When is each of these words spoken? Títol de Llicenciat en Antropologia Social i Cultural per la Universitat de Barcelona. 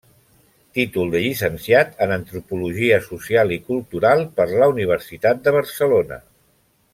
Títol 0.77 1.11
de 1.15 1.19
Llicenciat 1.25 2.01
en 2.05 2.13
Antropologia 2.15 2.97
Social 3.09 3.53
i 3.59 3.59
Cultural 3.69 4.25
per 4.41 4.49
la 4.55 4.71
Universitat 4.73 5.45
de 5.49 5.55
Barcelona. 5.59 6.19